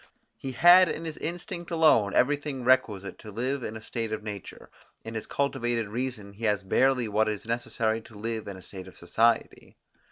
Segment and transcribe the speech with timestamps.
[0.35, 4.71] He had in his instinct alone everything requisite to live in a state of nature;
[5.03, 8.87] in his cultivated reason he has barely what is necessary to live in a state
[8.87, 9.75] of society.